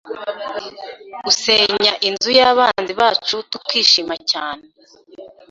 usenya 1.29 1.93
inzu 2.07 2.31
yabanzi 2.39 2.93
bacu 3.01 3.35
tukishima 3.51 4.15
cyane 4.31 4.65